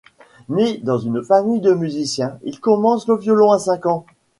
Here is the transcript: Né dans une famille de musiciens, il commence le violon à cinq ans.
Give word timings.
Né 0.49 0.79
dans 0.79 0.97
une 0.97 1.21
famille 1.23 1.59
de 1.61 1.75
musiciens, 1.75 2.39
il 2.41 2.59
commence 2.59 3.07
le 3.07 3.17
violon 3.17 3.51
à 3.51 3.59
cinq 3.59 3.85
ans. 3.85 4.07